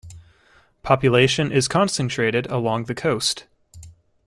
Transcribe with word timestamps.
Population 0.81 1.51
is 1.51 1.67
concentrated 1.67 2.47
along 2.47 2.85
the 2.85 2.95
coast. 2.95 3.45